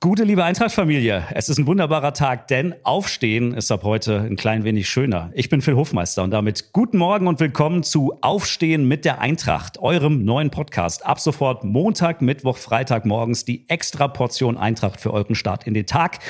[0.00, 4.62] Gute liebe Eintracht-Familie, es ist ein wunderbarer Tag, denn Aufstehen ist ab heute ein klein
[4.62, 5.32] wenig schöner.
[5.34, 9.80] Ich bin Phil Hofmeister und damit guten Morgen und willkommen zu Aufstehen mit der Eintracht,
[9.80, 11.04] eurem neuen Podcast.
[11.04, 15.86] Ab sofort Montag, Mittwoch, Freitag morgens die extra Portion Eintracht für euren Start in den
[15.86, 16.20] Tag.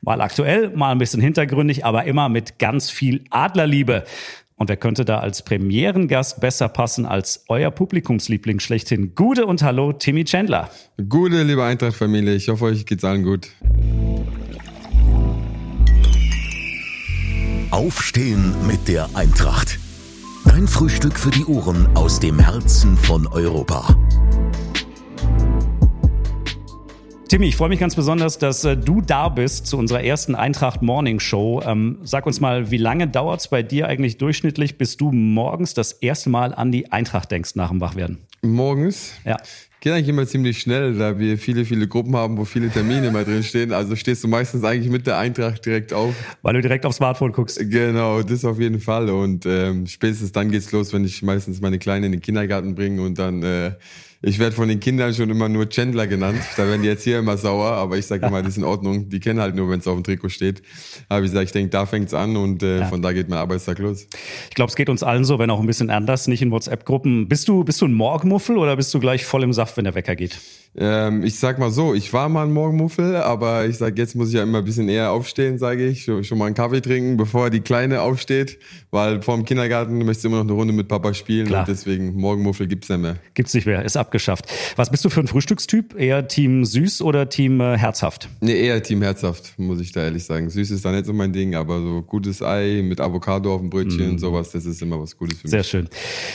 [0.00, 4.04] Mal aktuell, mal ein bisschen hintergründig, aber immer mit ganz viel Adlerliebe.
[4.58, 9.14] Und wer könnte da als Premierengast besser passen als euer Publikumsliebling schlechthin?
[9.14, 10.68] Gude und Hallo, Timmy Chandler.
[11.08, 12.34] Gute, liebe Eintracht-Familie.
[12.34, 13.48] Ich hoffe, euch geht's allen gut.
[17.70, 19.78] Aufstehen mit der Eintracht.
[20.44, 23.96] Dein Frühstück für die Ohren aus dem Herzen von Europa.
[27.28, 30.80] Timmy, ich freue mich ganz besonders, dass äh, du da bist zu unserer ersten Eintracht
[30.80, 31.60] Morning Show.
[31.62, 35.74] Ähm, sag uns mal, wie lange dauert es bei dir eigentlich durchschnittlich, bis du morgens
[35.74, 38.16] das erste Mal an die Eintracht denkst nach dem Wachwerden?
[38.40, 39.12] Morgens?
[39.26, 39.36] Ja.
[39.80, 43.26] Geht eigentlich immer ziemlich schnell, da wir viele, viele Gruppen haben, wo viele Termine mal
[43.26, 43.72] drin stehen.
[43.72, 46.14] Also stehst du meistens eigentlich mit der Eintracht direkt auf.
[46.40, 47.60] Weil du direkt aufs Smartphone guckst.
[47.60, 49.10] Genau, das auf jeden Fall.
[49.10, 53.02] Und ähm, spätestens dann geht's los, wenn ich meistens meine Kleine in den Kindergarten bringe
[53.02, 53.72] und dann äh,
[54.20, 56.40] ich werde von den Kindern schon immer nur Chandler genannt.
[56.56, 59.08] Da werden die jetzt hier immer sauer, aber ich sage immer, das ist in Ordnung.
[59.08, 60.60] Die kennen halt nur, wenn es auf dem Trikot steht.
[61.08, 62.86] Aber wie gesagt, ich denke, da fängt's an und äh, ja.
[62.86, 64.08] von da geht mein Arbeitstag los.
[64.48, 67.28] Ich glaube, es geht uns allen so, wenn auch ein bisschen anders, nicht in WhatsApp-Gruppen.
[67.28, 69.94] Bist du, bist du ein Morgenmuffel oder bist du gleich voll im Saft, wenn der
[69.94, 70.38] Wecker geht?
[70.80, 74.28] Ähm, ich sag mal so, ich war mal ein Morgenmuffel, aber ich sag, jetzt muss
[74.28, 76.04] ich ja immer ein bisschen eher aufstehen, sage ich.
[76.04, 78.58] Schon, schon mal einen Kaffee trinken, bevor die Kleine aufsteht,
[78.92, 81.60] weil vor dem Kindergarten möchte du immer noch eine Runde mit Papa spielen Klar.
[81.60, 83.16] und deswegen Morgenmuffel gibt's nicht mehr.
[83.34, 84.46] Gibt's nicht mehr, ist abgeschafft.
[84.76, 85.98] Was bist du für ein Frühstückstyp?
[85.98, 88.28] Eher Team süß oder Team äh, herzhaft?
[88.40, 90.48] Nee, eher Team herzhaft, muss ich da ehrlich sagen.
[90.48, 93.70] Süß ist da nicht so mein Ding, aber so gutes Ei mit Avocado auf dem
[93.70, 94.18] Brötchen, mm.
[94.18, 95.50] sowas, das ist immer was Gutes für mich.
[95.50, 95.88] Sehr schön.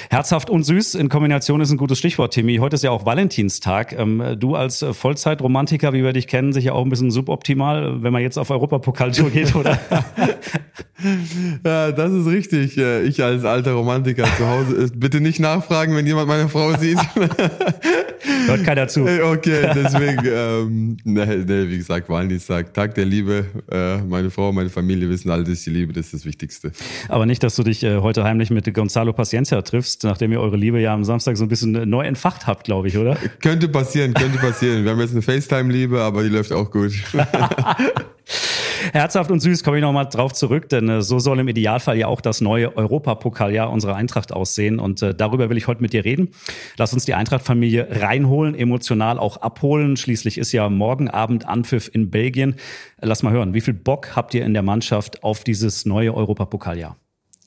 [0.09, 2.58] Herzhaft und süß in Kombination ist ein gutes Stichwort, Timmy.
[2.58, 3.94] Heute ist ja auch Valentinstag.
[3.94, 8.14] Ähm, du als äh, Vollzeitromantiker, wie wir dich kennen, sicher auch ein bisschen suboptimal, wenn
[8.14, 9.80] man jetzt auf Europapokaltour geht, oder?
[11.66, 12.78] ja, das ist richtig.
[12.78, 16.99] Ich als alter Romantiker zu Hause, bitte nicht nachfragen, wenn jemand meine Frau sieht.
[18.45, 19.02] Hört keiner zu.
[19.04, 23.45] Okay, deswegen, ähm, ne, ne, wie gesagt, Valentinstag, Tag der Liebe.
[23.71, 26.71] Äh, meine Frau, meine Familie wissen alle, dass ich die Liebe, das ist das Wichtigste.
[27.09, 30.58] Aber nicht, dass du dich äh, heute heimlich mit Gonzalo Paciencia triffst, nachdem ihr eure
[30.58, 33.17] Liebe ja am Samstag so ein bisschen neu entfacht habt, glaube ich, oder?
[33.42, 34.83] Könnte passieren, könnte passieren.
[34.83, 36.92] Wir haben jetzt eine FaceTime-Liebe, aber die läuft auch gut.
[38.93, 42.05] Herzhaft und süß komme ich nochmal drauf zurück, denn äh, so soll im Idealfall ja
[42.05, 44.77] auch das neue Europapokaljahr unserer Eintracht aussehen.
[44.77, 46.30] Und äh, darüber will ich heute mit dir reden.
[46.77, 49.98] Lass uns die Eintracht-Familie reinholen, emotional auch abholen.
[49.98, 52.58] Schließlich ist ja morgen Abend Anpfiff in Belgien.
[53.02, 56.95] Lass mal hören, wie viel Bock habt ihr in der Mannschaft auf dieses neue Europapokaljahr?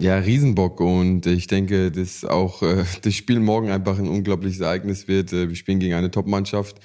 [0.01, 5.07] Ja, Riesenbock und ich denke, dass auch äh, das Spiel morgen einfach ein unglaubliches Ereignis
[5.07, 5.33] wird.
[5.33, 6.81] Äh, wir spielen gegen eine Top-Mannschaft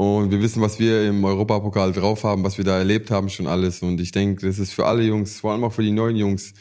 [0.00, 3.46] und wir wissen, was wir im Europapokal drauf haben, was wir da erlebt haben, schon
[3.46, 3.82] alles.
[3.82, 6.54] Und ich denke, das ist für alle Jungs, vor allem auch für die neuen Jungs,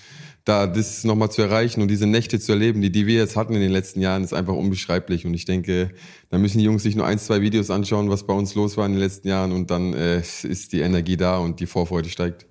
[0.44, 3.54] da das nochmal zu erreichen und diese Nächte zu erleben, die, die wir jetzt hatten
[3.54, 5.26] in den letzten Jahren, ist einfach unbeschreiblich.
[5.26, 5.92] Und ich denke,
[6.32, 8.86] da müssen die Jungs sich nur ein, zwei Videos anschauen, was bei uns los war
[8.86, 12.46] in den letzten Jahren und dann äh, ist die Energie da und die Vorfreude steigt.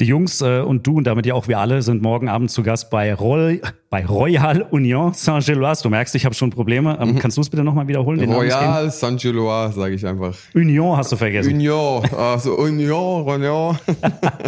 [0.00, 2.62] Die Jungs äh, und du und damit ja auch wir alle sind morgen Abend zu
[2.62, 5.82] Gast bei, Roy, bei Royal Union Saint-Gilloise.
[5.82, 6.96] Du merkst, ich habe schon Probleme.
[6.98, 7.18] Ähm, mhm.
[7.18, 8.32] Kannst du es bitte nochmal wiederholen?
[8.32, 10.34] Royal Saint-Gilloise, sage ich einfach.
[10.54, 11.52] Union hast du vergessen.
[11.52, 13.78] Union, also Union, Union.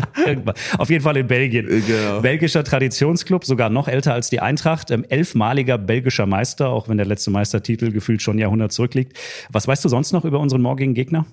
[0.79, 1.67] Auf jeden Fall in Belgien.
[1.67, 2.21] Genau.
[2.21, 4.91] Belgischer Traditionsclub, sogar noch älter als die Eintracht.
[4.91, 9.17] Ähm, elfmaliger belgischer Meister, auch wenn der letzte Meistertitel gefühlt schon Jahrhundert zurückliegt.
[9.51, 11.27] Was weißt du sonst noch über unseren morgigen Gegner?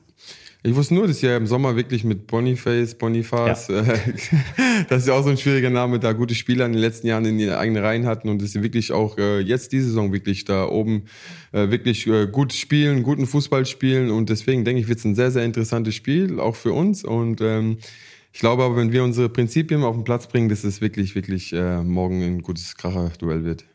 [0.63, 3.81] Ich wusste nur, dass ja im Sommer wirklich mit Boniface, Boniface, ja.
[3.83, 3.99] Äh,
[4.89, 7.25] das ist ja auch so ein schwieriger Name, da gute Spieler in den letzten Jahren
[7.25, 10.45] in die eigenen Reihen hatten und dass sie wirklich auch äh, jetzt diese Saison wirklich
[10.45, 11.03] da oben
[11.51, 15.15] äh, wirklich äh, gut spielen, guten Fußball spielen und deswegen denke ich, wird es ein
[15.15, 17.77] sehr, sehr interessantes Spiel, auch für uns und ähm,
[18.37, 21.53] ich glaube aber, wenn wir unsere Prinzipien auf den Platz bringen, dass es wirklich, wirklich
[21.53, 23.65] äh, morgen ein gutes Kracher-Duell wird.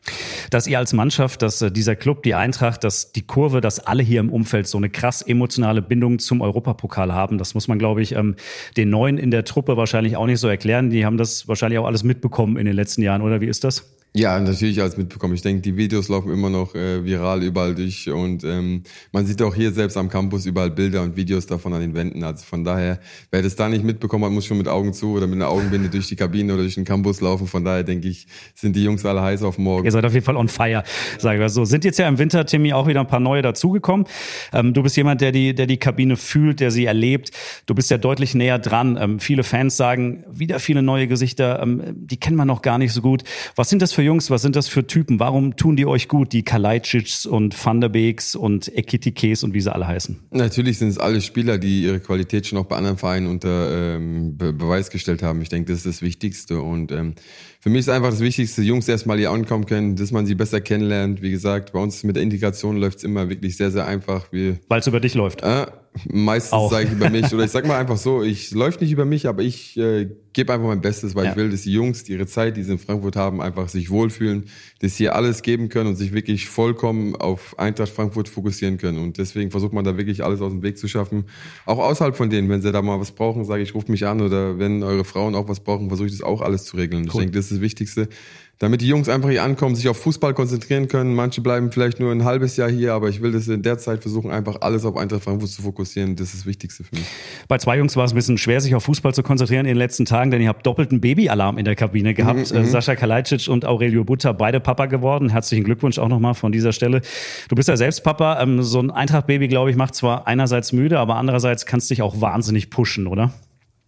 [0.50, 4.04] Dass ihr als Mannschaft, dass äh, dieser Club, die Eintracht, dass die Kurve, dass alle
[4.04, 8.02] hier im Umfeld so eine krass emotionale Bindung zum Europapokal haben, das muss man, glaube
[8.02, 8.36] ich, ähm,
[8.76, 10.90] den Neuen in der Truppe wahrscheinlich auch nicht so erklären.
[10.90, 13.91] Die haben das wahrscheinlich auch alles mitbekommen in den letzten Jahren, oder wie ist das?
[14.14, 15.32] Ja, natürlich alles mitbekommen.
[15.32, 19.40] Ich denke, die Videos laufen immer noch äh, viral überall durch und ähm, man sieht
[19.40, 22.22] auch hier selbst am Campus überall Bilder und Videos davon an den Wänden.
[22.22, 23.00] Also von daher,
[23.30, 25.88] wer das da nicht mitbekommen hat, muss schon mit Augen zu oder mit einer Augenbinde
[25.88, 27.46] durch die Kabine oder durch den Campus laufen.
[27.46, 29.86] Von daher denke ich, sind die Jungs alle heiß auf morgen.
[29.86, 30.84] Ihr seid auf jeden Fall on fire,
[31.16, 31.64] sagen wir so.
[31.64, 34.06] Sind jetzt ja im Winter, Timmy, auch wieder ein paar neue dazugekommen.
[34.52, 37.30] Ähm, du bist jemand, der die, der die Kabine fühlt, der sie erlebt.
[37.64, 38.98] Du bist ja deutlich näher dran.
[39.00, 42.92] Ähm, viele Fans sagen, wieder viele neue Gesichter, ähm, die kennen wir noch gar nicht
[42.92, 43.24] so gut.
[43.56, 44.30] Was sind das für für Jungs?
[44.30, 45.20] Was sind das für Typen?
[45.20, 46.32] Warum tun die euch gut?
[46.32, 50.18] Die Kalajdzics und Van der Beeks und Ekitikes und wie sie alle heißen.
[50.32, 54.36] Natürlich sind es alle Spieler, die ihre Qualität schon auch bei anderen Vereinen unter ähm,
[54.36, 55.40] Be Beweis gestellt haben.
[55.40, 56.60] Ich denke, das ist das Wichtigste.
[56.60, 57.14] Und ähm,
[57.60, 60.60] für mich ist einfach das Wichtigste, Jungs erstmal hier ankommen können, dass man sie besser
[60.60, 61.22] kennenlernt.
[61.22, 64.26] Wie gesagt, bei uns mit der Integration läuft es immer wirklich sehr, sehr einfach.
[64.32, 65.42] Weil es über dich läuft.
[65.42, 65.66] Äh,
[66.10, 69.04] Meistens sage ich über mich oder ich sag mal einfach so, ich läuft nicht über
[69.04, 71.30] mich, aber ich äh, gebe einfach mein Bestes, weil ja.
[71.30, 73.90] ich will, dass die Jungs, die ihre Zeit, die sie in Frankfurt haben, einfach sich
[73.90, 74.44] wohlfühlen,
[74.80, 78.98] dass sie alles geben können und sich wirklich vollkommen auf Eintracht Frankfurt fokussieren können.
[78.98, 81.24] Und deswegen versucht man da wirklich alles aus dem Weg zu schaffen.
[81.66, 84.22] Auch außerhalb von denen, wenn sie da mal was brauchen, sage ich, ruft mich an
[84.22, 87.02] oder wenn eure Frauen auch was brauchen, versuche ich das auch alles zu regeln.
[87.02, 87.08] Cool.
[87.08, 88.08] Ich denke, das ist das Wichtigste
[88.58, 91.14] damit die Jungs einfach hier ankommen, sich auf Fußball konzentrieren können.
[91.14, 94.02] Manche bleiben vielleicht nur ein halbes Jahr hier, aber ich will das in der Zeit
[94.02, 96.14] versuchen, einfach alles auf Eintracht Frankfurt zu fokussieren.
[96.14, 97.04] Das ist das Wichtigste für mich.
[97.48, 99.78] Bei zwei Jungs war es ein bisschen schwer, sich auf Fußball zu konzentrieren in den
[99.78, 102.52] letzten Tagen, denn ihr habt doppelten Babyalarm in der Kabine gehabt.
[102.52, 102.66] Mhm, mhm.
[102.66, 105.28] Sascha Kalajdzic und Aurelio Butter, beide Papa geworden.
[105.30, 107.02] Herzlichen Glückwunsch auch nochmal von dieser Stelle.
[107.48, 108.40] Du bist ja selbst Papa.
[108.40, 112.20] Ähm, so ein Eintracht-Baby, glaube ich, macht zwar einerseits müde, aber andererseits kannst dich auch
[112.20, 113.32] wahnsinnig pushen, oder?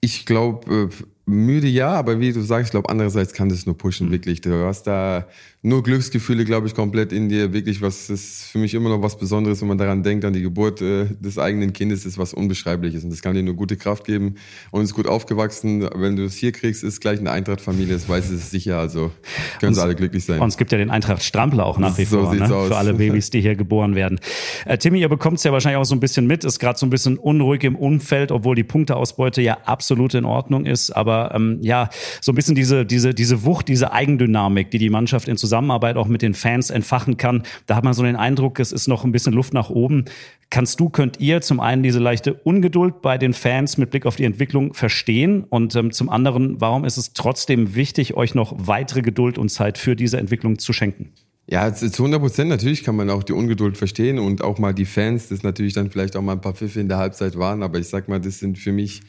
[0.01, 3.77] Ich glaube, äh, müde ja, aber wie du sagst, ich glaube, andererseits kann das nur
[3.77, 4.13] pushen, mhm.
[4.13, 4.41] wirklich.
[4.41, 5.27] Du hast da
[5.63, 7.55] nur Glücksgefühle, glaube ich, komplett in dir.
[7.55, 10.43] Wirklich, was ist für mich immer noch was Besonderes, wenn man daran denkt, an die
[10.43, 13.03] Geburt äh, des eigenen Kindes, ist was Unbeschreibliches.
[13.03, 14.35] Und das kann dir nur gute Kraft geben.
[14.71, 15.89] Und ist gut aufgewachsen.
[15.95, 18.79] Wenn du es hier kriegst, ist gleich eine Eintracht-Familie, das weiß es sicher.
[18.79, 19.11] Also
[19.59, 20.39] können und, sie alle glücklich sein.
[20.41, 22.47] Und es gibt ja den Eintracht-Strampler auch nach wie so vor, ne?
[22.47, 24.21] für alle Babys, die hier geboren werden.
[24.67, 26.85] Äh, Timmy, ihr bekommt es ja wahrscheinlich auch so ein bisschen mit, ist gerade so
[26.85, 30.91] ein bisschen unruhig im Umfeld, obwohl die Punkteausbeute ja absolut in Ordnung ist.
[30.91, 31.89] Aber ähm, ja,
[32.21, 36.07] so ein bisschen diese, diese, diese Wucht, diese Eigendynamik, die die Mannschaft in Zusammenarbeit auch
[36.07, 37.43] mit den Fans entfachen kann.
[37.67, 40.05] Da hat man so den Eindruck, es ist noch ein bisschen Luft nach oben.
[40.51, 44.17] Kannst du, könnt ihr zum einen diese leichte Ungeduld bei den Fans mit Blick auf
[44.17, 45.45] die Entwicklung verstehen?
[45.45, 49.79] Und ähm, zum anderen, warum ist es trotzdem wichtig, euch noch weitere Geduld und Zeit
[49.79, 51.13] für diese Entwicklung zu schenken?
[51.47, 54.87] Ja, zu 100 Prozent natürlich kann man auch die Ungeduld verstehen und auch mal die
[54.87, 57.79] Fans, das natürlich dann vielleicht auch mal ein paar Pfiffe in der Halbzeit waren, aber
[57.79, 59.03] ich sag mal, das sind für mich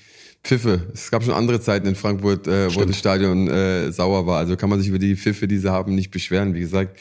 [0.46, 0.88] Pfiffe.
[0.94, 4.38] Es gab schon andere Zeiten in Frankfurt, äh, wo das Stadion äh, sauer war.
[4.38, 6.54] Also kann man sich über die Pfiffe, die sie haben, nicht beschweren.
[6.54, 6.98] Wie gesagt,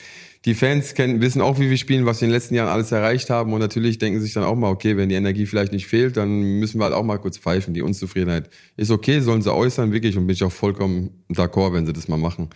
[0.47, 2.93] die Fans kennen, wissen auch, wie wir spielen, was wir in den letzten Jahren alles
[2.93, 3.53] erreicht haben.
[3.53, 6.59] Und natürlich denken sich dann auch mal, okay, wenn die Energie vielleicht nicht fehlt, dann
[6.59, 7.75] müssen wir halt auch mal kurz pfeifen.
[7.75, 10.17] Die Unzufriedenheit ist okay, sollen sie äußern, wirklich.
[10.17, 12.51] Und bin ich auch vollkommen d'accord, wenn sie das mal machen.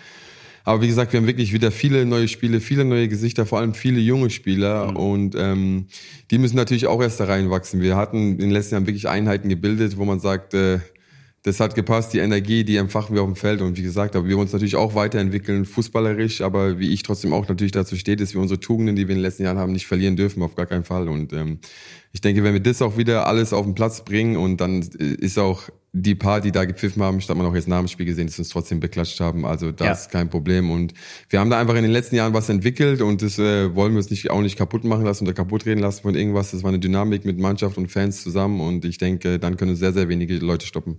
[0.69, 3.73] Aber wie gesagt, wir haben wirklich wieder viele neue Spiele, viele neue Gesichter, vor allem
[3.73, 4.91] viele junge Spieler.
[4.91, 4.97] Mhm.
[4.97, 5.87] Und ähm,
[6.31, 7.81] die müssen natürlich auch erst da reinwachsen.
[7.81, 10.81] Wir hatten in den letzten Jahren wirklich Einheiten gebildet, wo man sagt, äh,
[11.43, 13.63] das hat gepasst, die Energie, die empfachen wir auf dem Feld.
[13.63, 17.49] Und wie gesagt, aber wir uns natürlich auch weiterentwickeln, fußballerisch, aber wie ich trotzdem auch
[17.49, 19.87] natürlich dazu stehe, dass wir unsere Tugenden, die wir in den letzten Jahren haben, nicht
[19.87, 21.09] verlieren dürfen, auf gar keinen Fall.
[21.09, 21.61] Und ähm,
[22.13, 25.39] ich denke, wenn wir das auch wieder alles auf den Platz bringen und dann ist
[25.39, 25.63] auch
[25.93, 28.39] die paar, die da gepfiffen haben, statt man auch jetzt nach dem Spiel gesehen, dass
[28.39, 29.47] uns trotzdem beklatscht haben.
[29.47, 29.93] Also das ja.
[29.93, 30.71] ist kein Problem.
[30.71, 30.93] Und
[31.31, 33.99] wir haben da einfach in den letzten Jahren was entwickelt und das äh, wollen wir
[33.99, 36.51] uns nicht, auch nicht kaputt machen lassen oder kaputt reden lassen von irgendwas.
[36.51, 39.93] Das war eine Dynamik mit Mannschaft und Fans zusammen und ich denke, dann können sehr,
[39.93, 40.99] sehr wenige Leute stoppen.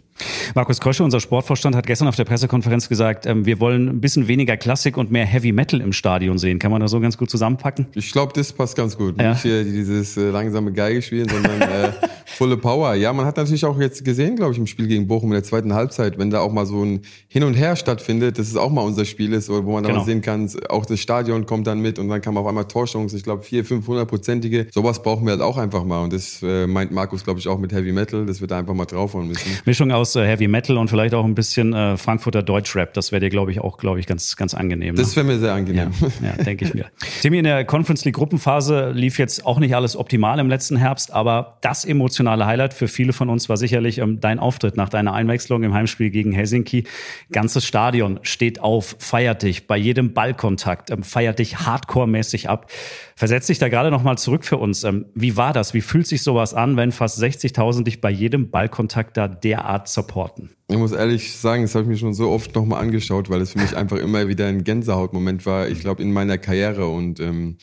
[0.55, 4.27] Markus Krösche, unser Sportvorstand, hat gestern auf der Pressekonferenz gesagt, ähm, wir wollen ein bisschen
[4.27, 6.57] weniger Klassik und mehr Heavy Metal im Stadion sehen.
[6.57, 7.87] Kann man das so ganz gut zusammenpacken?
[7.93, 9.21] Ich glaube, das passt ganz gut.
[9.21, 9.31] Ja.
[9.31, 11.91] Nicht hier dieses äh, langsame Geige spielen, sondern äh,
[12.25, 12.95] volle Power.
[12.95, 15.43] Ja, man hat natürlich auch jetzt gesehen, glaube ich, im Spiel gegen Bochum in der
[15.43, 18.71] zweiten Halbzeit, wenn da auch mal so ein Hin und Her stattfindet, dass es auch
[18.71, 20.05] mal unser Spiel ist, wo man dann genau.
[20.05, 23.17] sehen kann, auch das Stadion kommt dann mit und dann kann man auf einmal Torchancen,
[23.17, 24.67] ich glaube vier, 500-prozentige.
[24.71, 27.59] Sowas brauchen wir halt auch einfach mal und das äh, meint Markus, glaube ich, auch
[27.59, 29.49] mit Heavy Metal, dass wir da einfach mal draufhauen müssen.
[29.65, 33.19] Mischung aus äh, Heavy Metal und vielleicht auch ein bisschen äh, Frankfurter Deutschrap, das wäre
[33.19, 34.95] dir, glaube ich, auch, glaube ich, ganz, ganz angenehm.
[34.95, 35.01] Ne?
[35.01, 35.91] Das wäre mir sehr angenehm.
[36.21, 36.85] Ja, ja denke ich mir.
[37.21, 41.11] Timmy, in der Conference League Gruppenphase lief jetzt auch nicht alles optimal im letzten Herbst,
[41.11, 45.13] aber das emotionale Highlight für viele von uns war sicherlich ähm, dein Auftritt nach deiner
[45.13, 46.85] Einwechslung im Heimspiel gegen Helsinki.
[47.31, 52.71] Ganzes Stadion steht auf, feiert dich bei jedem Ballkontakt, ähm, feiert dich hardcore-mäßig ab.
[53.15, 54.83] Versetz dich da gerade noch mal zurück für uns.
[54.83, 55.73] Ähm, wie war das?
[55.73, 60.51] Wie fühlt sich sowas an, wenn fast 60.000 dich bei jedem Ballkontakt da derart supporten?
[60.69, 63.41] Ich muss ehrlich sagen, das habe ich mir schon so oft noch mal angeschaut, weil
[63.41, 65.67] es für mich einfach immer wieder ein Gänsehautmoment war.
[65.67, 67.57] Ich glaube in meiner Karriere und ähm,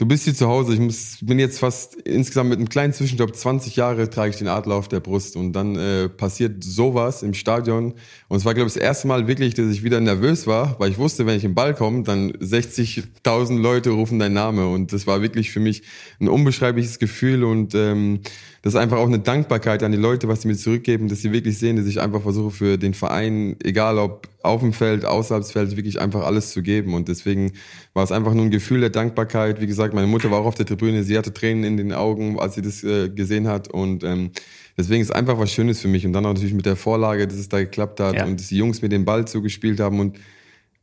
[0.00, 0.72] Du bist hier zu Hause.
[0.72, 4.48] Ich muss, bin jetzt fast insgesamt mit einem kleinen Zwischenstopp 20 Jahre trage ich den
[4.48, 5.36] Adler auf der Brust.
[5.36, 7.92] Und dann äh, passiert sowas im Stadion.
[8.28, 10.90] Und es war glaube ich das erste Mal wirklich, dass ich wieder nervös war, weil
[10.90, 14.72] ich wusste, wenn ich im Ball komme, dann 60.000 Leute rufen deinen Namen.
[14.72, 15.82] Und das war wirklich für mich
[16.18, 17.44] ein unbeschreibliches Gefühl.
[17.44, 18.20] Und ähm,
[18.62, 21.32] das ist einfach auch eine Dankbarkeit an die Leute, was sie mir zurückgeben, dass sie
[21.32, 25.42] wirklich sehen, dass ich einfach versuche für den Verein, egal ob auf dem Feld, außerhalb
[25.42, 26.94] des Feldes, wirklich einfach alles zu geben.
[26.94, 27.52] Und deswegen
[27.92, 29.60] war es einfach nur ein Gefühl der Dankbarkeit.
[29.60, 32.38] Wie gesagt, meine Mutter war auch auf der Tribüne, sie hatte Tränen in den Augen,
[32.38, 33.68] als sie das äh, gesehen hat.
[33.68, 34.30] Und ähm,
[34.78, 36.06] deswegen ist einfach was Schönes für mich.
[36.06, 38.24] Und dann auch natürlich mit der Vorlage, dass es da geklappt hat ja.
[38.24, 40.00] und dass die Jungs mir den Ball zugespielt haben.
[40.00, 40.18] Und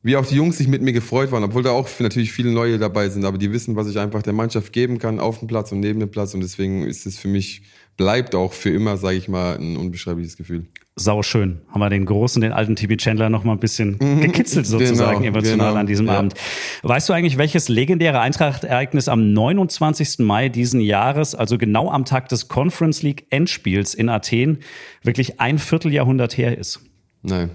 [0.04, 2.78] wie auch die Jungs sich mit mir gefreut waren, obwohl da auch natürlich viele neue
[2.78, 5.72] dabei sind, aber die wissen, was ich einfach der Mannschaft geben kann, auf dem Platz
[5.72, 7.64] und neben dem Platz und deswegen ist es für mich,
[7.98, 10.68] bleibt auch für immer, sage ich mal, ein unbeschreibliches Gefühl.
[11.00, 11.62] Sau schön.
[11.70, 14.20] Haben wir den großen, den alten TB Chandler noch mal ein bisschen mhm.
[14.20, 16.18] gekitzelt sozusagen genau, emotional genau, an diesem ja.
[16.18, 16.34] Abend.
[16.82, 20.20] Weißt du eigentlich, welches legendäre Eintracht-Ereignis am 29.
[20.20, 24.58] Mai diesen Jahres, also genau am Tag des Conference League Endspiels in Athen,
[25.04, 26.82] wirklich ein Vierteljahrhundert her ist?
[27.22, 27.51] Nein.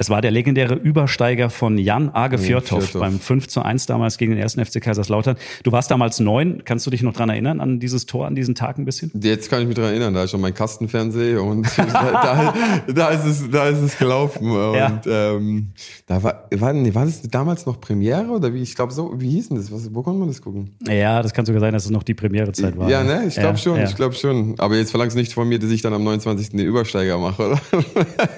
[0.00, 4.32] Es war der legendäre Übersteiger von Jan Age Fjörtow beim 5 zu 1 damals gegen
[4.32, 5.36] den ersten FC Kaiserslautern.
[5.62, 6.62] Du warst damals neun.
[6.64, 9.10] Kannst du dich noch dran erinnern an dieses Tor, an diesen Tag ein bisschen?
[9.22, 10.14] Jetzt kann ich mich dran erinnern.
[10.14, 12.54] Da ist schon mein Kastenfernseher und da,
[12.86, 14.50] da, ist es, da ist es gelaufen.
[14.50, 15.02] Und ja.
[15.04, 15.72] ähm,
[16.06, 18.62] da war, war, nee, war das damals noch Premiere oder wie?
[18.62, 19.70] Ich glaube so, wie hieß denn das?
[19.70, 20.70] Was, wo konnte man das gucken?
[20.88, 22.88] Ja, das kann sogar sein, dass es noch die Premierezeit war.
[22.88, 23.26] Ja, ne?
[23.28, 23.84] Ich glaube ja, schon, ja.
[23.84, 24.54] ich glaube schon.
[24.56, 26.52] Aber jetzt verlangst du nicht von mir, dass ich dann am 29.
[26.52, 27.60] den Übersteiger mache, oder?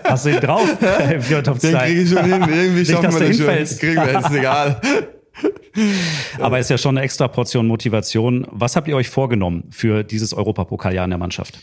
[0.02, 0.66] Hast du ihn drauf?
[1.56, 2.42] Fjörtow kriege ich schon hin.
[2.48, 3.46] Irgendwie schaffen wir das schon.
[3.46, 4.80] Das kriegen wir, ist egal.
[6.38, 8.46] Aber es ist ja schon eine extra Portion Motivation.
[8.50, 11.58] Was habt ihr euch vorgenommen für dieses Europapokaljahr in der Mannschaft?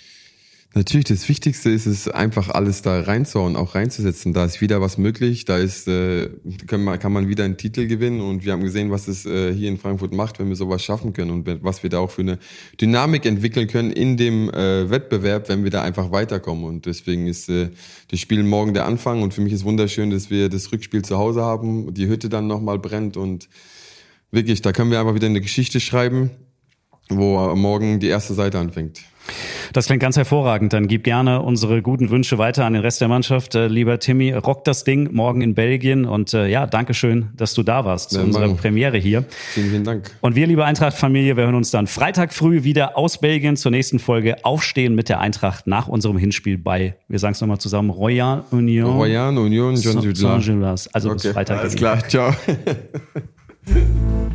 [0.76, 4.34] Natürlich, das Wichtigste ist es einfach alles da reinzuhauen, auch reinzusetzen.
[4.34, 6.30] Da ist wieder was möglich, da ist äh,
[6.68, 9.52] kann, man, kann man wieder einen Titel gewinnen und wir haben gesehen, was es äh,
[9.52, 12.22] hier in Frankfurt macht, wenn wir sowas schaffen können und was wir da auch für
[12.22, 12.38] eine
[12.80, 16.64] Dynamik entwickeln können in dem äh, Wettbewerb, wenn wir da einfach weiterkommen.
[16.66, 17.70] Und deswegen ist äh,
[18.12, 21.18] das Spiel morgen der Anfang und für mich ist wunderschön, dass wir das Rückspiel zu
[21.18, 23.50] Hause haben, die Hütte dann nochmal brennt und
[24.30, 26.30] wirklich, da können wir einfach wieder eine Geschichte schreiben,
[27.10, 29.02] wo morgen die erste Seite anfängt.
[29.74, 30.74] Das klingt ganz hervorragend.
[30.74, 33.56] Dann gib gerne unsere guten Wünsche weiter an den Rest der Mannschaft.
[33.56, 36.06] Äh, lieber Timmy, rock das Ding morgen in Belgien.
[36.06, 39.26] Und äh, ja, danke schön, dass du da warst zu ja, unserer Premiere hier.
[39.30, 40.12] Vielen, vielen Dank.
[40.22, 44.00] Und wir, liebe Eintracht-Familie, wir hören uns dann Freitag früh wieder aus Belgien zur nächsten
[44.00, 48.44] Folge Aufstehen mit der Eintracht nach unserem Hinspiel bei, wir sagen es nochmal zusammen, Royal
[48.52, 48.98] Union.
[48.98, 50.94] Royal Union, John Saint-Gillas.
[50.94, 51.20] Also okay.
[51.22, 51.60] bis Freitag.
[51.60, 52.34] Alles klar, ciao.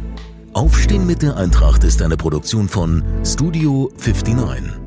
[0.55, 4.84] Aufstehen mit der Eintracht ist eine Produktion von Studio 59.